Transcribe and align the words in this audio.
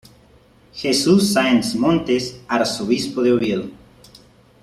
Jesús 0.73 1.31
Sanz 1.31 1.75
Montes, 1.75 2.41
Arzobispo 2.47 3.21
de 3.21 3.33
Oviedo. 3.33 3.69